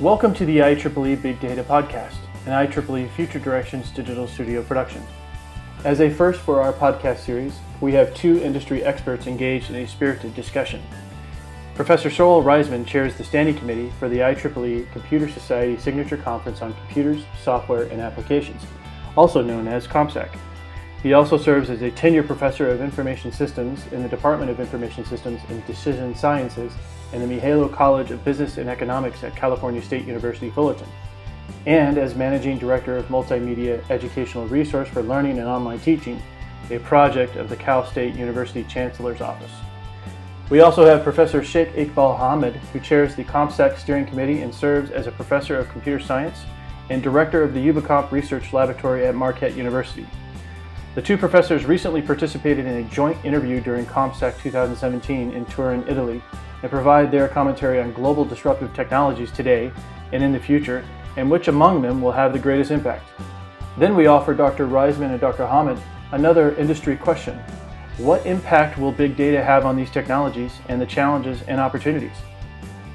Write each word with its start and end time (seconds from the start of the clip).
Welcome 0.00 0.32
to 0.36 0.46
the 0.46 0.56
IEEE 0.60 1.20
Big 1.20 1.38
Data 1.40 1.62
Podcast, 1.62 2.16
an 2.46 2.52
IEEE 2.52 3.10
Future 3.10 3.38
Directions 3.38 3.90
digital 3.90 4.26
studio 4.26 4.62
production. 4.62 5.02
As 5.84 6.00
a 6.00 6.08
first 6.08 6.40
for 6.40 6.62
our 6.62 6.72
podcast 6.72 7.18
series, 7.18 7.58
we 7.82 7.92
have 7.92 8.14
two 8.14 8.40
industry 8.40 8.82
experts 8.82 9.26
engaged 9.26 9.68
in 9.68 9.76
a 9.76 9.86
spirited 9.86 10.34
discussion. 10.34 10.82
Professor 11.74 12.08
Sorel 12.08 12.42
Reisman 12.42 12.86
chairs 12.86 13.14
the 13.16 13.24
standing 13.24 13.54
committee 13.54 13.92
for 13.98 14.08
the 14.08 14.20
IEEE 14.20 14.90
Computer 14.90 15.28
Society 15.28 15.76
Signature 15.76 16.16
Conference 16.16 16.62
on 16.62 16.72
Computers, 16.72 17.22
Software, 17.44 17.82
and 17.82 18.00
Applications, 18.00 18.62
also 19.18 19.42
known 19.42 19.68
as 19.68 19.86
COMPSAC. 19.86 20.34
He 21.02 21.12
also 21.12 21.36
serves 21.36 21.68
as 21.68 21.82
a 21.82 21.90
tenure 21.90 22.22
professor 22.22 22.70
of 22.70 22.80
information 22.80 23.32
systems 23.32 23.86
in 23.92 24.02
the 24.02 24.08
Department 24.08 24.50
of 24.50 24.60
Information 24.60 25.04
Systems 25.04 25.42
and 25.50 25.66
Decision 25.66 26.14
Sciences 26.14 26.72
in 27.12 27.20
the 27.20 27.26
Mihaylo 27.26 27.72
College 27.72 28.10
of 28.10 28.24
Business 28.24 28.58
and 28.58 28.68
Economics 28.68 29.24
at 29.24 29.36
California 29.36 29.82
State 29.82 30.06
University 30.06 30.50
Fullerton, 30.50 30.88
and 31.66 31.98
as 31.98 32.14
Managing 32.14 32.58
Director 32.58 32.96
of 32.96 33.06
Multimedia 33.06 33.82
Educational 33.90 34.46
Resource 34.46 34.88
for 34.88 35.02
Learning 35.02 35.38
and 35.38 35.48
Online 35.48 35.80
Teaching, 35.80 36.22
a 36.70 36.78
project 36.78 37.36
of 37.36 37.48
the 37.48 37.56
Cal 37.56 37.84
State 37.84 38.14
University 38.14 38.64
Chancellor's 38.64 39.20
Office. 39.20 39.50
We 40.50 40.60
also 40.60 40.84
have 40.84 41.04
Professor 41.04 41.44
Sheikh 41.44 41.72
Iqbal 41.74 42.18
Ahamed, 42.18 42.56
who 42.72 42.80
chairs 42.80 43.14
the 43.14 43.24
COMPSAC 43.24 43.78
Steering 43.78 44.06
Committee 44.06 44.42
and 44.42 44.52
serves 44.52 44.90
as 44.90 45.06
a 45.06 45.12
Professor 45.12 45.56
of 45.56 45.68
Computer 45.68 46.00
Science 46.00 46.44
and 46.88 47.02
Director 47.02 47.42
of 47.42 47.54
the 47.54 47.68
UbiComp 47.68 48.10
Research 48.10 48.52
Laboratory 48.52 49.06
at 49.06 49.14
Marquette 49.14 49.56
University. 49.56 50.06
The 50.96 51.02
two 51.02 51.16
professors 51.16 51.66
recently 51.66 52.02
participated 52.02 52.66
in 52.66 52.84
a 52.84 52.88
joint 52.88 53.16
interview 53.24 53.60
during 53.60 53.86
COMPSAC 53.86 54.40
2017 54.40 55.30
in 55.30 55.46
Turin, 55.46 55.84
Italy, 55.86 56.20
and 56.62 56.70
provide 56.70 57.10
their 57.10 57.28
commentary 57.28 57.80
on 57.80 57.92
global 57.92 58.24
disruptive 58.24 58.72
technologies 58.74 59.30
today 59.32 59.72
and 60.12 60.22
in 60.22 60.32
the 60.32 60.40
future, 60.40 60.84
and 61.16 61.30
which 61.30 61.48
among 61.48 61.82
them 61.82 62.00
will 62.00 62.12
have 62.12 62.32
the 62.32 62.38
greatest 62.38 62.70
impact. 62.70 63.04
Then 63.78 63.94
we 63.94 64.06
offer 64.06 64.34
Dr. 64.34 64.66
Reisman 64.66 65.10
and 65.10 65.20
Dr. 65.20 65.44
Ahamed 65.44 65.80
another 66.12 66.54
industry 66.56 66.96
question. 66.96 67.38
What 67.98 68.24
impact 68.26 68.78
will 68.78 68.92
big 68.92 69.16
data 69.16 69.42
have 69.42 69.64
on 69.64 69.76
these 69.76 69.90
technologies 69.90 70.52
and 70.68 70.80
the 70.80 70.86
challenges 70.86 71.42
and 71.42 71.60
opportunities? 71.60 72.16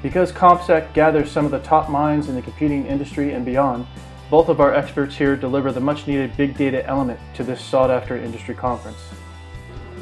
Because 0.02 0.32
COMPSAC 0.32 0.92
gathers 0.92 1.30
some 1.30 1.44
of 1.44 1.50
the 1.50 1.60
top 1.60 1.88
minds 1.88 2.28
in 2.28 2.34
the 2.34 2.42
computing 2.42 2.86
industry 2.86 3.32
and 3.32 3.44
beyond, 3.44 3.86
both 4.30 4.48
of 4.48 4.60
our 4.60 4.74
experts 4.74 5.16
here 5.16 5.36
deliver 5.36 5.72
the 5.72 5.80
much 5.80 6.06
needed 6.06 6.36
big 6.36 6.56
data 6.56 6.84
element 6.86 7.18
to 7.34 7.44
this 7.44 7.60
sought 7.60 7.90
after 7.90 8.16
industry 8.16 8.54
conference. 8.54 8.98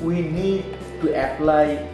We 0.01 0.23
need 0.23 0.65
to 1.03 1.09
apply 1.15 1.89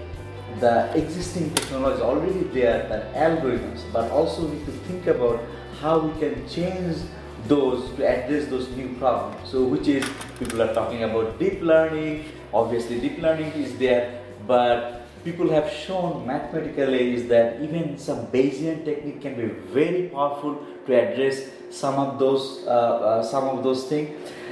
the 0.59 0.91
existing 0.97 1.51
technology 1.55 1.97
is 1.97 2.03
already 2.03 2.43
there, 2.53 2.89
the 2.89 3.19
algorithms, 3.19 3.83
but 3.93 4.11
also 4.11 4.47
we 4.47 4.56
need 4.56 4.67
to 4.67 4.73
think 4.73 5.06
about 5.06 5.41
how 5.81 5.98
we 5.98 6.19
can 6.20 6.48
change 6.48 6.97
those 7.47 7.91
to 7.97 8.06
address 8.06 8.48
those 8.48 8.69
new 8.71 8.95
problems. 8.97 9.48
So, 9.48 9.65
which 9.65 9.89
is 9.89 10.05
people 10.39 10.61
are 10.62 10.75
talking 10.75 11.03
about 11.05 11.39
deep 11.39 11.62
learning. 11.62 12.27
Obviously, 12.53 13.01
deep 13.01 13.19
learning 13.19 13.53
is 13.53 13.77
there, 13.78 14.21
but 14.47 15.06
people 15.25 15.48
have 15.51 15.71
shown 15.71 16.27
mathematically 16.27 17.15
is 17.15 17.28
that 17.28 17.61
even 17.61 17.98
some 17.98 18.27
Bayesian 18.28 18.84
technique 18.84 19.21
can 19.23 19.37
be 19.37 19.47
very 19.73 20.09
powerful 20.09 20.65
to 20.87 20.95
address 20.95 21.43
some 21.71 21.95
of 21.95 22.19
those 22.19 22.65
uh, 22.67 22.71
uh, 22.71 23.23
some 23.23 23.48
of 23.48 23.62
those 23.62 23.84
things, 23.89 24.11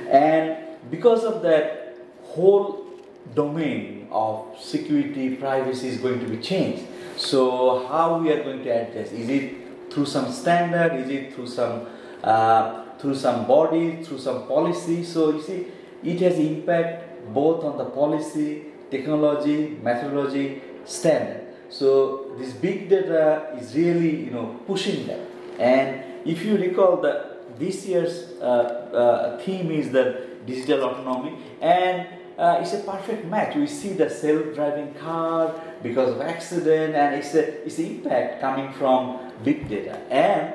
and 0.09 0.57
because 0.91 1.25
of 1.25 1.43
that 1.43 1.97
whole 2.23 2.88
domain 3.35 4.09
of 4.11 4.57
security, 4.61 5.37
privacy 5.37 5.89
is 5.89 5.99
going 5.99 6.21
to 6.21 6.27
be 6.27 6.39
changed. 6.39 6.85
So 7.17 7.87
how 7.87 8.19
we 8.19 8.31
are 8.33 8.43
going 8.43 8.63
to 8.65 8.71
address? 8.71 9.13
Is 9.13 9.29
it 9.29 9.93
through 9.93 10.07
some 10.07 10.33
standard? 10.33 10.95
Is 10.95 11.09
it 11.09 11.35
through 11.35 11.49
some 11.49 11.87
uh, 12.23 12.85
through 12.99 13.15
some 13.15 13.47
body, 13.47 14.03
through 14.03 14.19
some 14.19 14.47
policy? 14.47 15.05
So 15.05 15.31
you 15.33 15.43
see, 15.43 15.67
it 16.03 16.21
has 16.21 16.39
impact 16.39 17.33
both 17.35 17.65
on 17.65 17.77
the 17.79 17.85
policy, 17.85 18.67
technology, 18.91 19.79
methodology, 19.83 20.63
standard. 20.85 21.49
So 21.69 22.35
this 22.39 22.53
big 22.53 22.89
data 22.89 23.57
is 23.61 23.75
really 23.75 24.25
you 24.25 24.31
know 24.31 24.61
pushing 24.67 25.07
that. 25.07 25.21
And 25.59 26.03
if 26.25 26.45
you 26.45 26.57
recall 26.57 26.99
that 26.99 27.59
this 27.59 27.87
year's 27.87 28.41
uh, 28.41 28.45
uh, 28.45 29.39
theme 29.39 29.71
is 29.71 29.91
the 29.91 30.29
digital 30.47 30.91
autonomy 30.91 31.37
and 31.61 32.07
uh, 32.39 32.59
it's 32.61 32.73
a 32.73 32.79
perfect 32.79 33.27
match. 33.27 33.57
We 33.57 33.67
see 33.67 33.93
the 33.95 34.09
self-driving 34.09 34.95
car 34.95 35.55
because 35.83 36.15
of 36.15 36.21
accident, 36.21 36.95
and 36.95 37.17
it's 37.17 37.35
a 37.35 37.65
it's 37.67 37.77
the 37.77 37.87
impact 37.87 38.41
coming 38.41 38.73
from 38.73 39.19
big 39.43 39.69
data. 39.69 39.99
And 40.11 40.55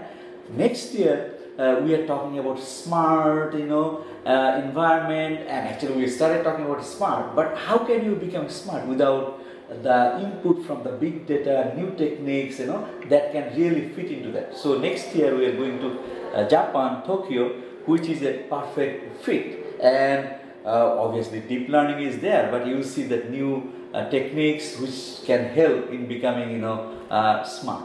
next 0.55 0.93
year 0.93 1.35
uh, 1.59 1.81
we 1.83 1.93
are 1.93 2.07
talking 2.07 2.39
about 2.39 2.59
smart, 2.59 3.53
you 3.53 3.67
know, 3.67 4.05
uh, 4.25 4.61
environment, 4.63 5.41
and 5.41 5.67
actually 5.67 5.95
we 5.95 6.07
started 6.07 6.43
talking 6.43 6.65
about 6.65 6.85
smart. 6.85 7.35
But 7.35 7.57
how 7.57 7.79
can 7.79 8.05
you 8.05 8.15
become 8.15 8.49
smart 8.49 8.87
without 8.87 9.41
the 9.81 10.19
input 10.21 10.65
from 10.65 10.83
the 10.83 10.91
big 10.91 11.25
data, 11.25 11.73
new 11.75 11.95
techniques, 11.95 12.59
you 12.59 12.67
know, 12.67 12.87
that 13.09 13.31
can 13.31 13.57
really 13.57 13.89
fit 13.89 14.11
into 14.11 14.31
that. 14.31 14.55
So 14.55 14.77
next 14.77 15.15
year 15.15 15.35
we 15.35 15.45
are 15.47 15.55
going 15.55 15.79
to 15.79 15.99
uh, 16.35 16.47
Japan, 16.47 17.03
Tokyo, 17.05 17.49
which 17.85 18.07
is 18.07 18.21
a 18.21 18.43
perfect 18.49 19.23
fit. 19.23 19.79
And 19.81 20.42
uh, 20.65 20.97
obviously, 20.99 21.39
deep 21.41 21.69
learning 21.69 22.05
is 22.05 22.19
there, 22.19 22.49
but 22.51 22.65
you 22.67 22.83
see 22.83 23.03
that 23.03 23.29
new 23.29 23.71
uh, 23.93 24.09
techniques 24.09 24.77
which 24.79 25.25
can 25.25 25.45
help 25.53 25.89
in 25.91 26.07
becoming, 26.07 26.51
you 26.51 26.57
know, 26.59 26.97
uh, 27.09 27.43
smart. 27.43 27.83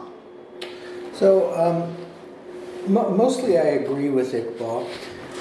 So, 1.12 1.52
um, 1.54 1.96
mo- 2.86 3.10
mostly 3.10 3.58
I 3.58 3.82
agree 3.82 4.10
with 4.10 4.32
Iqbal. 4.32 4.88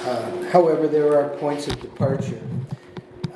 Uh, 0.04 0.42
however, 0.50 0.88
there 0.88 1.16
are 1.18 1.28
points 1.36 1.68
of 1.68 1.80
departure. 1.80 2.40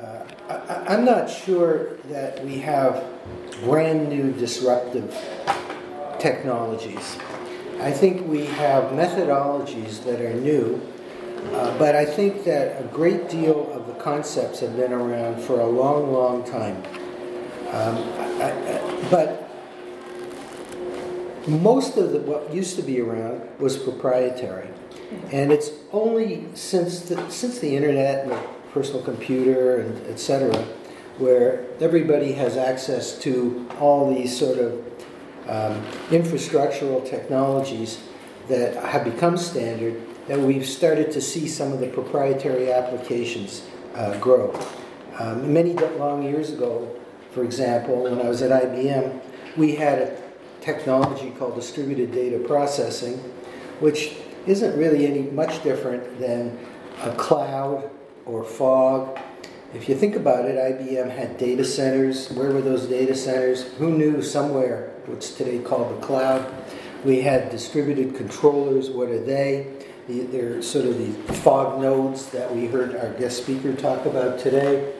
Uh, 0.01 0.23
I- 0.49 0.83
I'm 0.93 1.05
not 1.05 1.29
sure 1.29 1.97
that 2.09 2.43
we 2.45 2.59
have 2.59 3.03
brand 3.63 4.09
new 4.09 4.31
disruptive 4.33 5.15
technologies. 6.19 7.17
I 7.81 7.91
think 7.91 8.27
we 8.27 8.45
have 8.45 8.91
methodologies 8.91 10.03
that 10.05 10.21
are 10.21 10.33
new 10.33 10.79
uh, 11.51 11.77
but 11.77 11.95
I 11.95 12.05
think 12.05 12.43
that 12.45 12.81
a 12.81 12.85
great 12.85 13.29
deal 13.29 13.71
of 13.73 13.87
the 13.87 13.93
concepts 13.93 14.59
have 14.61 14.75
been 14.75 14.93
around 14.93 15.41
for 15.41 15.59
a 15.59 15.67
long, 15.67 16.11
long 16.11 16.43
time. 16.43 16.77
Um, 17.71 17.97
I, 18.41 18.51
I, 18.51 19.07
but 19.09 19.49
most 21.47 21.97
of 21.97 22.11
the, 22.11 22.19
what 22.19 22.53
used 22.53 22.75
to 22.77 22.81
be 22.81 23.01
around 23.01 23.41
was 23.59 23.77
proprietary, 23.77 24.69
and 25.31 25.51
it's 25.51 25.71
only 25.91 26.47
since 26.53 27.01
the, 27.01 27.29
since 27.29 27.59
the 27.59 27.75
internet 27.75 28.23
and 28.23 28.31
the 28.31 28.39
personal 28.71 29.01
computer 29.01 29.77
and 29.77 30.07
etc., 30.07 30.55
where 31.17 31.65
everybody 31.79 32.31
has 32.33 32.57
access 32.57 33.17
to 33.19 33.67
all 33.79 34.13
these 34.13 34.35
sort 34.35 34.57
of 34.57 34.73
um, 35.47 35.83
infrastructural 36.09 37.07
technologies 37.07 37.99
that 38.47 38.75
have 38.83 39.03
become 39.03 39.37
standard 39.37 40.01
that 40.27 40.39
we've 40.39 40.65
started 40.65 41.11
to 41.11 41.21
see 41.21 41.47
some 41.47 41.73
of 41.73 41.79
the 41.79 41.87
proprietary 41.87 42.71
applications 42.71 43.63
uh, 43.95 44.17
grow. 44.19 44.57
Um, 45.19 45.53
many 45.53 45.73
long 45.73 46.23
years 46.23 46.51
ago, 46.51 46.89
for 47.31 47.43
example, 47.43 48.03
when 48.03 48.19
I 48.19 48.29
was 48.29 48.41
at 48.41 48.51
IBM, 48.51 49.21
we 49.57 49.75
had 49.75 49.99
a 49.99 50.21
technology 50.61 51.31
called 51.31 51.55
distributed 51.55 52.11
data 52.11 52.39
processing, 52.39 53.17
which 53.79 54.15
isn't 54.47 54.77
really 54.77 55.05
any 55.05 55.23
much 55.31 55.63
different 55.63 56.19
than 56.19 56.57
a 57.01 57.11
cloud 57.15 57.89
or 58.25 58.43
fog. 58.43 59.19
If 59.73 59.89
you 59.89 59.95
think 59.95 60.15
about 60.15 60.45
it, 60.45 60.55
IBM 60.55 61.09
had 61.09 61.37
data 61.37 61.65
centers. 61.65 62.29
Where 62.31 62.51
were 62.51 62.61
those 62.61 62.85
data 62.85 63.15
centers? 63.15 63.63
Who 63.73 63.91
knew 63.97 64.21
somewhere, 64.21 64.93
what's 65.05 65.31
today 65.31 65.59
called 65.59 65.97
the 65.97 66.05
cloud? 66.05 66.51
We 67.03 67.21
had 67.21 67.49
distributed 67.49 68.15
controllers. 68.15 68.89
What 68.89 69.09
are 69.09 69.19
they? 69.19 69.67
They're 70.07 70.61
sort 70.61 70.85
of 70.85 70.97
the 70.97 71.33
fog 71.33 71.81
nodes 71.81 72.27
that 72.27 72.53
we 72.53 72.67
heard 72.67 72.95
our 72.95 73.13
guest 73.13 73.43
speaker 73.43 73.73
talk 73.73 74.05
about 74.05 74.39
today. 74.39 74.93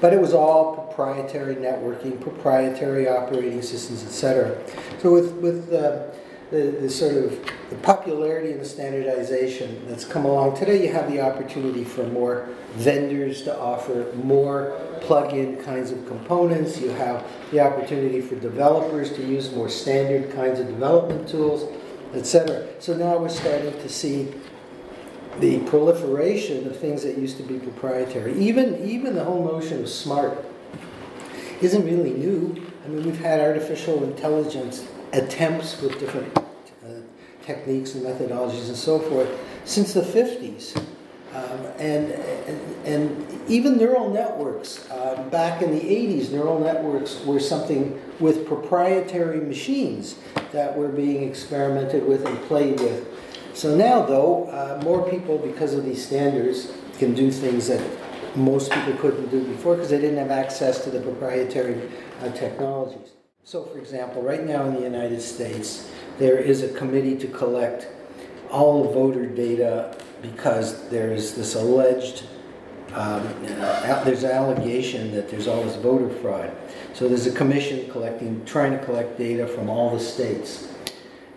But 0.00 0.12
it 0.12 0.20
was 0.20 0.32
all 0.32 0.74
proprietary 0.74 1.56
networking, 1.56 2.20
proprietary 2.20 3.08
operating 3.08 3.62
systems, 3.62 4.04
etc. 4.04 4.58
So 5.00 5.12
with 5.12 5.32
with 5.34 5.72
uh, 5.72 6.10
the, 6.50 6.76
the 6.80 6.88
sort 6.88 7.16
of 7.16 7.44
the 7.68 7.76
popularity 7.76 8.52
and 8.52 8.60
the 8.60 8.64
standardization 8.64 9.86
that's 9.86 10.04
come 10.04 10.24
along 10.24 10.56
today, 10.56 10.82
you 10.82 10.92
have 10.92 11.10
the 11.10 11.20
opportunity 11.20 11.84
for 11.84 12.04
more 12.04 12.48
vendors 12.74 13.42
to 13.42 13.58
offer 13.58 14.10
more 14.14 14.80
plug-in 15.00 15.56
kinds 15.62 15.90
of 15.90 16.06
components. 16.06 16.80
You 16.80 16.90
have 16.90 17.26
the 17.50 17.60
opportunity 17.60 18.20
for 18.20 18.36
developers 18.36 19.12
to 19.14 19.22
use 19.22 19.52
more 19.52 19.68
standard 19.68 20.32
kinds 20.32 20.58
of 20.60 20.68
development 20.68 21.28
tools 21.28 21.70
etc. 22.14 22.66
So 22.80 22.96
now 22.96 23.18
we're 23.18 23.28
starting 23.28 23.72
to 23.72 23.88
see 23.88 24.32
the 25.40 25.60
proliferation 25.60 26.66
of 26.66 26.76
things 26.76 27.02
that 27.02 27.16
used 27.18 27.36
to 27.36 27.42
be 27.42 27.58
proprietary. 27.58 28.36
Even 28.38 28.82
even 28.88 29.14
the 29.14 29.24
whole 29.24 29.44
notion 29.44 29.82
of 29.82 29.88
smart 29.88 30.44
isn't 31.60 31.84
really 31.84 32.12
new. 32.12 32.64
I 32.84 32.88
mean, 32.88 33.04
we've 33.04 33.20
had 33.20 33.40
artificial 33.40 34.02
intelligence 34.04 34.86
attempts 35.12 35.80
with 35.80 35.98
different 35.98 36.36
uh, 36.38 37.00
techniques 37.42 37.94
and 37.94 38.04
methodologies 38.04 38.68
and 38.68 38.76
so 38.76 38.98
forth 38.98 39.28
since 39.64 39.92
the 39.92 40.02
50s. 40.02 40.76
Um, 41.34 41.66
and, 41.78 42.12
and, 42.12 42.86
and, 42.86 43.50
even 43.50 43.76
neural 43.76 44.10
networks, 44.10 44.90
um, 44.90 45.28
back 45.28 45.60
in 45.62 45.70
the 45.70 45.80
80s, 45.80 46.30
neural 46.30 46.58
networks 46.58 47.22
were 47.24 47.38
something 47.38 48.00
with 48.18 48.46
proprietary 48.46 49.40
machines 49.40 50.16
that 50.52 50.76
were 50.76 50.88
being 50.88 51.28
experimented 51.28 52.06
with 52.06 52.26
and 52.26 52.40
played 52.42 52.80
with. 52.80 53.06
So 53.54 53.74
now, 53.74 54.02
though, 54.02 54.44
uh, 54.50 54.80
more 54.84 55.08
people, 55.08 55.38
because 55.38 55.74
of 55.74 55.84
these 55.84 56.04
standards, 56.04 56.72
can 56.98 57.14
do 57.14 57.30
things 57.30 57.68
that 57.68 57.84
most 58.36 58.70
people 58.70 58.92
couldn't 58.94 59.30
do 59.30 59.44
before 59.44 59.74
because 59.74 59.90
they 59.90 60.00
didn't 60.00 60.18
have 60.18 60.30
access 60.30 60.84
to 60.84 60.90
the 60.90 61.00
proprietary 61.00 61.90
uh, 62.20 62.30
technologies. 62.30 63.12
So, 63.44 63.64
for 63.64 63.78
example, 63.78 64.22
right 64.22 64.44
now 64.44 64.66
in 64.66 64.74
the 64.74 64.82
United 64.82 65.22
States, 65.22 65.90
there 66.18 66.38
is 66.38 66.62
a 66.62 66.68
committee 66.74 67.16
to 67.16 67.26
collect 67.28 67.88
all 68.50 68.92
voter 68.92 69.26
data 69.26 69.96
because 70.22 70.88
there's 70.88 71.34
this 71.34 71.54
alleged 71.54 72.24
um, 72.94 73.22
uh, 73.60 74.04
there's 74.04 74.24
an 74.24 74.30
allegation 74.30 75.12
that 75.12 75.28
there's 75.30 75.46
all 75.46 75.62
this 75.62 75.76
voter 75.76 76.08
fraud. 76.08 76.50
So 76.94 77.08
there's 77.08 77.26
a 77.26 77.32
commission 77.32 77.90
collecting, 77.90 78.44
trying 78.44 78.72
to 78.72 78.84
collect 78.84 79.18
data 79.18 79.46
from 79.46 79.68
all 79.68 79.90
the 79.90 80.00
states, 80.00 80.68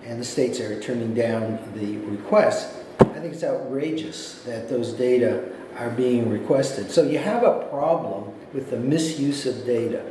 and 0.03 0.19
the 0.19 0.25
states 0.25 0.59
are 0.59 0.79
turning 0.81 1.13
down 1.13 1.59
the 1.75 1.97
request. 1.97 2.75
I 2.99 3.05
think 3.05 3.33
it's 3.33 3.43
outrageous 3.43 4.41
that 4.43 4.69
those 4.69 4.93
data 4.93 5.51
are 5.77 5.89
being 5.89 6.29
requested. 6.29 6.89
So 6.89 7.03
you 7.03 7.19
have 7.19 7.43
a 7.43 7.67
problem 7.69 8.33
with 8.53 8.69
the 8.69 8.77
misuse 8.77 9.45
of 9.45 9.65
data. 9.65 10.05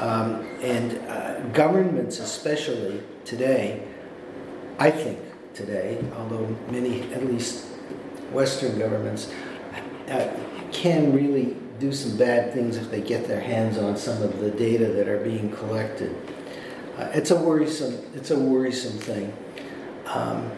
Um, 0.00 0.46
and 0.60 0.98
uh, 1.08 1.40
governments, 1.52 2.18
especially 2.18 3.00
today, 3.24 3.86
I 4.78 4.90
think 4.90 5.20
today, 5.54 6.04
although 6.16 6.46
many, 6.70 7.02
at 7.12 7.24
least 7.26 7.66
Western 8.32 8.78
governments, 8.78 9.32
uh, 10.08 10.28
can 10.72 11.12
really 11.12 11.56
do 11.78 11.92
some 11.92 12.16
bad 12.16 12.52
things 12.52 12.76
if 12.76 12.90
they 12.90 13.00
get 13.00 13.26
their 13.26 13.40
hands 13.40 13.78
on 13.78 13.96
some 13.96 14.22
of 14.22 14.38
the 14.40 14.50
data 14.50 14.86
that 14.86 15.08
are 15.08 15.22
being 15.22 15.50
collected. 15.50 16.14
Uh, 16.96 17.10
it's 17.12 17.30
a 17.30 17.36
worrisome. 17.36 17.98
It's 18.14 18.30
a 18.30 18.38
worrisome 18.38 18.98
thing. 18.98 19.32
Um, 20.06 20.50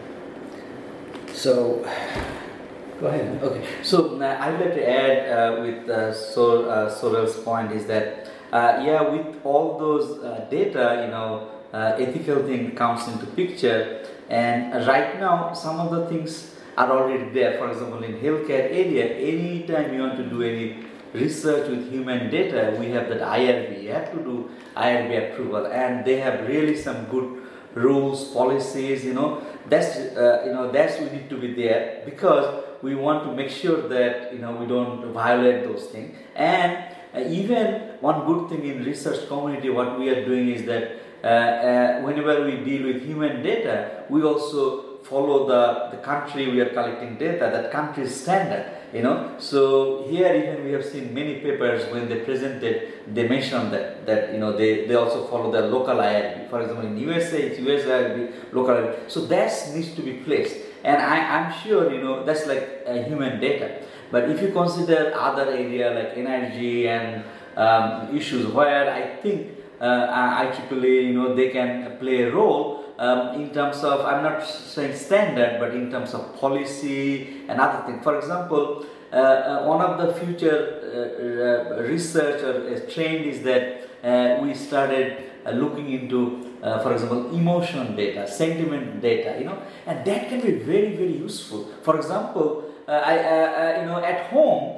so, 1.33 1.83
go 2.99 3.07
ahead. 3.07 3.41
Okay. 3.41 3.65
So 3.83 4.21
uh, 4.21 4.37
I'd 4.39 4.59
like 4.59 4.73
to 4.75 4.89
add 4.89 5.29
uh, 5.29 5.61
with 5.61 5.89
uh, 5.89 6.13
Sor, 6.13 6.69
uh, 6.69 7.43
point 7.43 7.71
is 7.71 7.85
that 7.87 8.29
uh, 8.51 8.81
yeah, 8.83 9.01
with 9.01 9.41
all 9.43 9.77
those 9.77 10.23
uh, 10.23 10.47
data, 10.49 11.03
you 11.03 11.11
know, 11.11 11.49
ethical 11.73 12.43
thing 12.43 12.75
comes 12.75 13.07
into 13.07 13.25
picture, 13.27 14.05
and 14.29 14.87
right 14.87 15.19
now 15.19 15.53
some 15.53 15.79
of 15.79 15.91
the 15.91 16.07
things 16.07 16.56
are 16.77 16.91
already 16.91 17.29
there. 17.31 17.57
For 17.57 17.71
example, 17.71 18.03
in 18.03 18.13
healthcare 18.19 18.69
area, 18.71 19.05
anytime 19.15 19.93
you 19.93 20.01
want 20.01 20.17
to 20.17 20.25
do 20.29 20.43
any 20.43 20.83
research 21.13 21.69
with 21.69 21.89
human 21.91 22.29
data, 22.29 22.75
we 22.79 22.89
have 22.89 23.09
that 23.09 23.21
IRB. 23.21 23.83
You 23.83 23.91
have 23.91 24.11
to 24.11 24.19
do 24.19 24.49
IRB 24.75 25.33
approval, 25.33 25.65
and 25.67 26.05
they 26.05 26.17
have 26.17 26.47
really 26.47 26.77
some 26.77 27.05
good 27.05 27.41
rules, 27.73 28.25
policies. 28.33 29.03
You 29.03 29.13
know, 29.13 29.41
that's 29.67 29.97
uh, 29.97 30.43
you 30.45 30.53
know 30.53 30.71
that's 30.71 30.99
we 30.99 31.09
need 31.09 31.29
to 31.29 31.37
be 31.37 31.53
there 31.53 32.03
because 32.05 32.63
we 32.83 32.93
want 32.93 33.23
to 33.25 33.33
make 33.33 33.49
sure 33.49 33.87
that 33.87 34.33
you 34.33 34.39
know 34.39 34.51
we 34.51 34.67
don't 34.67 35.11
violate 35.13 35.63
those 35.63 35.85
things. 35.85 36.15
And 36.35 36.77
uh, 37.15 37.19
even 37.27 37.97
one 38.01 38.25
good 38.25 38.49
thing 38.49 38.67
in 38.67 38.83
research 38.83 39.27
community, 39.27 39.69
what 39.69 39.99
we 39.99 40.09
are 40.09 40.23
doing 40.25 40.49
is 40.49 40.65
that 40.65 40.99
uh, 41.23 41.27
uh 41.27 42.01
whenever 42.01 42.45
we 42.45 42.63
deal 42.63 42.85
with 42.85 43.03
human 43.03 43.41
data, 43.41 44.05
we 44.09 44.21
also 44.21 44.96
follow 45.09 45.47
the, 45.47 45.95
the 45.95 46.01
country 46.03 46.51
we 46.51 46.59
are 46.59 46.69
collecting 46.69 47.15
data, 47.17 47.49
that 47.53 47.71
country 47.71 48.07
standard, 48.07 48.65
you 48.93 49.01
know. 49.01 49.35
So 49.39 50.05
here 50.09 50.33
even 50.35 50.65
we 50.65 50.71
have 50.73 50.85
seen 50.85 51.13
many 51.13 51.35
papers 51.39 51.91
when 51.91 52.09
they 52.09 52.19
presented, 52.19 52.93
they 53.13 53.27
mentioned 53.27 53.71
that, 53.73 54.05
that 54.05 54.33
you 54.33 54.39
know, 54.39 54.55
they, 54.55 54.85
they 54.85 54.95
also 54.95 55.25
follow 55.27 55.51
the 55.51 55.61
local 55.61 55.95
IRB. 55.95 56.49
For 56.49 56.61
example, 56.61 56.85
in 56.85 56.97
USA, 56.97 57.41
it's 57.41 57.59
US 57.59 57.83
IRB, 57.83 58.53
local 58.53 58.75
IRB. 58.75 59.09
So 59.09 59.25
that 59.25 59.51
needs 59.73 59.95
to 59.95 60.01
be 60.01 60.13
placed. 60.13 60.57
And 60.83 61.01
I, 61.01 61.17
I'm 61.39 61.53
sure, 61.63 61.91
you 61.91 62.01
know, 62.01 62.25
that's 62.25 62.45
like 62.45 62.83
a 62.85 63.03
human 63.03 63.39
data. 63.39 63.81
But 64.11 64.29
if 64.29 64.41
you 64.41 64.51
consider 64.51 65.13
other 65.15 65.49
area 65.51 65.91
like 65.93 66.17
energy 66.17 66.87
and 66.87 67.23
um, 67.57 68.15
issues 68.15 68.47
where 68.47 68.93
I 68.93 69.21
think 69.21 69.51
uh, 69.81 70.43
IEEE, 70.43 71.07
you 71.07 71.13
know, 71.13 71.35
they 71.35 71.49
can 71.49 71.97
play 71.97 72.23
a 72.23 72.31
role, 72.31 72.86
um, 72.99 73.41
in 73.41 73.51
terms 73.51 73.83
of, 73.83 74.05
I'm 74.05 74.23
not 74.23 74.45
saying 74.45 74.95
standard, 74.95 75.59
but 75.59 75.73
in 75.73 75.91
terms 75.91 76.13
of 76.13 76.39
policy 76.39 77.43
and 77.47 77.59
other 77.59 77.85
things. 77.85 78.03
For 78.03 78.17
example, 78.17 78.85
uh, 79.11 79.15
uh, 79.15 79.63
one 79.63 79.81
of 79.81 79.97
the 79.97 80.13
future 80.19 80.59
uh, 80.83 81.79
uh 81.79 81.83
research 81.83 82.43
or 82.43 82.67
uh, 82.67 82.79
trend 82.91 83.25
is 83.25 83.41
that 83.43 83.87
uh, 84.03 84.41
we 84.43 84.53
started 84.53 85.23
looking 85.53 85.93
into, 85.93 86.43
for 86.61 86.91
example, 86.91 87.33
emotion 87.33 87.95
data, 87.95 88.27
sentiment 88.27 89.01
data, 89.01 89.39
you 89.39 89.45
know, 89.45 89.57
and 89.85 90.03
that 90.05 90.27
can 90.27 90.41
be 90.41 90.51
very, 90.51 90.93
very 90.93 91.15
useful. 91.15 91.71
For 91.83 91.95
example, 91.95 92.65
I, 92.85 93.79
you 93.79 93.85
know, 93.85 94.03
at 94.03 94.27
home, 94.27 94.77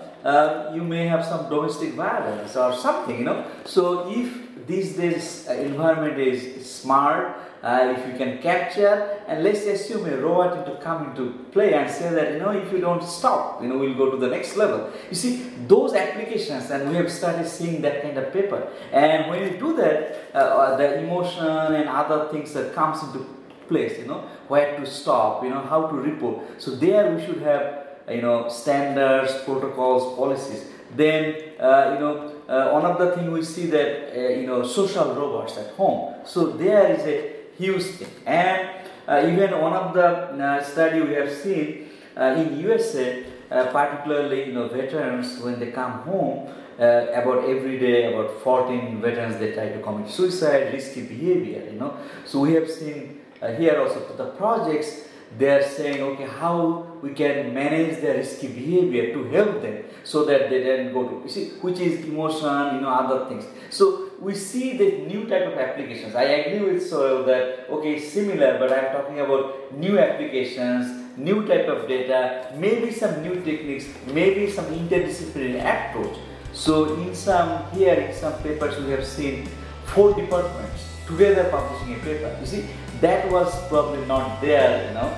you 0.75 0.83
may 0.83 1.07
have 1.07 1.25
some 1.25 1.50
domestic 1.50 1.94
violence 1.94 2.56
or 2.56 2.75
something, 2.75 3.18
you 3.18 3.25
know. 3.25 3.45
So 3.66 4.12
if 4.12 4.49
these 4.69 4.95
days 4.95 5.48
environment 5.48 6.18
is 6.19 6.69
smart, 6.69 7.36
uh, 7.62 7.94
if 7.98 8.07
you 8.07 8.18
can 8.18 8.42
capture 8.42 9.19
and 9.27 9.44
let's 9.44 9.66
assume 9.66 10.06
a 10.06 10.16
robot 10.18 10.66
to 10.66 10.75
come 10.81 11.10
into 11.10 11.31
play 11.51 11.74
and 11.74 11.89
say 11.92 12.10
that 12.13 12.33
you 12.33 12.39
know 12.39 12.51
if 12.51 12.71
you 12.71 12.80
don't 12.80 13.04
stop 13.04 13.62
you 13.62 13.68
know 13.68 13.77
we'll 13.77 13.95
go 13.95 14.10
to 14.10 14.18
the 14.18 14.27
next 14.27 14.56
level. 14.56 14.89
You 15.10 15.16
see 15.16 15.50
those 15.68 15.94
applications 15.94 16.69
and 16.69 16.89
we 16.89 16.95
have 16.95 17.12
started 17.12 17.48
seeing 17.48 17.81
that 17.81 18.01
kind 18.01 18.18
of 18.18 18.31
paper. 18.31 18.69
And 18.94 19.30
when 19.30 19.44
you 19.44 19.60
do 19.60 19.75
that 19.75 20.30
uh, 20.33 20.38
uh 20.38 20.77
the 20.77 21.00
emotion 21.00 21.75
and 21.80 21.89
other 21.89 22.30
things 22.31 22.54
that 22.54 22.74
comes 22.74 23.04
into 23.04 23.25
place 23.68 24.00
you 24.00 24.07
know 24.07 24.21
where 24.48 24.77
to 24.80 24.86
stop 24.86 25.44
you 25.44 25.50
know 25.50 25.62
how 25.62 25.88
to 25.88 25.95
report. 25.95 26.62
So 26.62 26.75
there 26.75 27.13
we 27.13 27.25
should 27.25 27.42
have 27.42 27.88
you 28.10 28.21
know 28.21 28.48
standards 28.48 29.33
protocols 29.44 30.16
policies. 30.16 30.66
Then 30.95 31.36
uh, 31.60 31.92
you 31.94 32.00
know 32.00 32.38
uh, 32.50 32.72
one 32.72 32.86
of 32.86 32.98
the 32.98 33.16
things 33.16 33.30
we 33.30 33.44
see 33.44 33.68
that 33.68 34.12
uh, 34.18 34.30
you 34.40 34.48
know 34.48 34.63
social 34.63 35.13
robots 35.13 35.57
at 35.57 35.69
home 35.75 36.16
so 36.25 36.48
there 36.48 36.92
is 36.96 37.04
a 37.06 37.40
huge 37.60 37.84
thing. 37.84 38.10
And 38.26 38.69
uh, 39.07 39.28
even 39.31 39.52
one 39.59 39.73
of 39.73 39.94
the 39.94 40.06
uh, 40.06 40.64
study 40.64 41.02
we 41.02 41.14
have 41.14 41.31
seen 41.31 41.90
uh, 42.16 42.35
in 42.38 42.59
USA, 42.59 43.26
uh, 43.52 43.66
particularly 43.71 44.47
you 44.47 44.54
know 44.54 44.68
veterans 44.68 45.40
when 45.40 45.59
they 45.59 45.71
come 45.71 45.92
home, 46.09 46.50
about 46.80 47.44
every 47.44 47.78
day 47.78 48.14
about 48.14 48.42
14 48.42 49.02
veterans 49.02 49.38
they 49.38 49.52
try 49.52 49.68
to 49.68 49.81
commit 49.81 50.09
suicide, 50.09 50.71
risky 50.71 51.02
behavior. 51.02 51.62
You 51.69 51.78
know, 51.78 51.97
so 52.26 52.40
we 52.40 52.54
have 52.54 52.71
seen 52.71 53.19
here 53.57 53.81
also 53.81 54.00
the 54.16 54.31
projects 54.38 55.08
they 55.38 55.50
are 55.50 55.64
saying, 55.64 56.02
okay, 56.02 56.26
how 56.26 56.88
we 57.02 57.14
can 57.14 57.54
manage 57.54 58.02
their 58.02 58.16
risky 58.16 58.48
behavior 58.48 59.14
to 59.14 59.24
help 59.26 59.62
them 59.62 59.83
so 60.04 60.26
that 60.26 60.50
they 60.50 60.64
don't 60.64 60.92
go 60.92 61.07
to, 61.07 61.21
you 61.24 61.30
see, 61.30 61.50
which 61.62 61.80
is 61.80 62.06
emotion, 62.06 62.76
you 62.76 62.81
know, 62.81 62.90
other 62.90 63.30
things. 63.30 63.45
So 63.69 64.09
we 64.19 64.33
see 64.36 64.76
the 64.78 65.06
new 65.06 65.28
type 65.28 65.48
of 65.48 65.57
applications. 65.57 66.16
I 66.16 66.24
agree 66.24 66.74
with 66.74 66.86
Sorel 66.86 67.24
that, 67.26 67.69
okay, 67.69 68.00
similar, 68.00 68.57
but 68.57 68.71
I'm 68.74 68.92
talking 68.92 69.19
about 69.19 69.71
new 69.78 70.00
applications, 70.00 71.18
new 71.18 71.45
type 71.48 71.68
of 71.68 71.88
data, 71.88 72.52
maybe 72.57 72.92
some 72.92 73.21
new 73.21 73.36
techniques, 73.42 73.86
maybe 74.07 74.50
some 74.50 74.66
interdisciplinary 74.66 75.62
approach. 75.64 76.18
So 76.54 76.95
in 76.95 77.14
some, 77.14 77.69
here 77.71 77.94
in 77.94 78.14
some 78.16 78.33
papers 78.42 78.78
we 78.83 78.92
have 78.92 79.06
seen 79.06 79.48
four 79.86 80.14
departments 80.14 80.86
together 81.07 81.50
publishing 81.50 81.95
a 81.95 82.00
paper. 82.00 82.36
You 82.40 82.45
see, 82.45 82.66
that 83.01 83.29
was 83.31 83.68
probably 83.68 84.06
not 84.06 84.41
there, 84.41 84.87
you 84.87 84.94
know. 84.94 85.18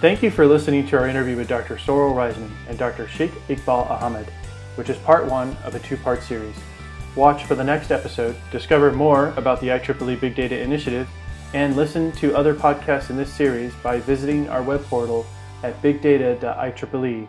Thank 0.00 0.22
you 0.22 0.30
for 0.30 0.46
listening 0.46 0.86
to 0.88 0.98
our 0.98 1.06
interview 1.06 1.36
with 1.36 1.48
Dr. 1.48 1.76
Sorel 1.78 2.14
Reisman 2.14 2.50
and 2.68 2.78
Dr. 2.78 3.06
Sheikh 3.06 3.32
Iqbal 3.48 3.88
Ahamed, 3.88 4.28
which 4.76 4.88
is 4.88 4.96
part 4.98 5.26
one 5.26 5.56
of 5.64 5.74
a 5.74 5.78
two 5.80 5.98
part 5.98 6.22
series. 6.22 6.54
Watch 7.16 7.44
for 7.44 7.54
the 7.54 7.64
next 7.64 7.90
episode, 7.90 8.36
discover 8.50 8.92
more 8.92 9.34
about 9.36 9.60
the 9.60 9.68
IEEE 9.68 10.18
Big 10.20 10.34
Data 10.34 10.58
Initiative, 10.58 11.06
and 11.52 11.76
listen 11.76 12.12
to 12.12 12.34
other 12.34 12.54
podcasts 12.54 13.10
in 13.10 13.16
this 13.16 13.32
series 13.32 13.74
by 13.82 13.98
visiting 13.98 14.48
our 14.48 14.62
web 14.62 14.82
portal 14.84 15.26
at 15.62 15.82
bigdata.ieee.org. 15.82 17.28